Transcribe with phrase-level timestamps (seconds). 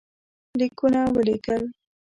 [0.59, 1.63] لیکونه ولېږل.